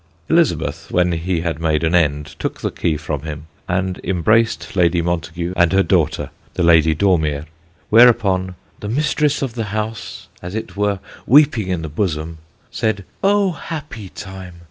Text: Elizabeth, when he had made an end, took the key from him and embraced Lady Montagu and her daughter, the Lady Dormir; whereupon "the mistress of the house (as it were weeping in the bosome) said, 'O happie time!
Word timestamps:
Elizabeth, 0.29 0.87
when 0.89 1.11
he 1.11 1.41
had 1.41 1.59
made 1.59 1.83
an 1.83 1.93
end, 1.93 2.33
took 2.39 2.61
the 2.61 2.71
key 2.71 2.97
from 2.97 3.21
him 3.21 3.45
and 3.67 4.01
embraced 4.03 4.75
Lady 4.75 4.99
Montagu 4.99 5.53
and 5.55 5.71
her 5.73 5.83
daughter, 5.83 6.31
the 6.55 6.63
Lady 6.63 6.95
Dormir; 6.95 7.45
whereupon 7.91 8.55
"the 8.79 8.89
mistress 8.89 9.43
of 9.43 9.53
the 9.53 9.65
house 9.65 10.27
(as 10.41 10.55
it 10.55 10.75
were 10.75 10.97
weeping 11.27 11.67
in 11.67 11.83
the 11.83 11.87
bosome) 11.87 12.39
said, 12.71 13.05
'O 13.23 13.51
happie 13.51 14.09
time! 14.09 14.55